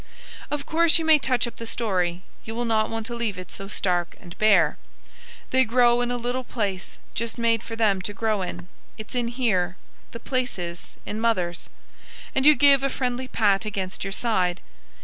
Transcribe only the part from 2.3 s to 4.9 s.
You will not want to leave it so stark and bare.